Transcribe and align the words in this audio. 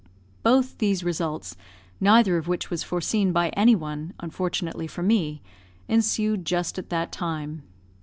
Both 0.41 0.79
these 0.79 1.03
results, 1.03 1.55
neither 1.99 2.35
of 2.37 2.47
which 2.47 2.71
was 2.71 2.81
foreseen 2.81 3.31
by 3.31 3.49
any 3.49 3.75
one, 3.75 4.15
unfortunately 4.19 4.87
for 4.87 5.03
me, 5.03 5.43
ensued 5.87 6.43
just 6.43 6.79
at 6.79 6.89
that 6.89 7.11
time. 7.11 7.61